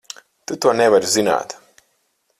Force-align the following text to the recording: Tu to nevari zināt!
Tu 0.51 0.57
to 0.65 0.71
nevari 0.79 1.13
zināt! 1.13 1.57